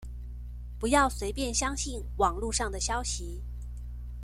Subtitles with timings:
[0.79, 3.43] 不要隨便相信網路上的消息